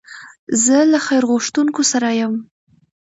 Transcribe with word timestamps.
زه 0.63 0.77
له 0.91 0.99
خیر 1.05 1.23
غوښتونکو 1.31 1.81
سره 1.91 2.09
یم. 2.19 2.33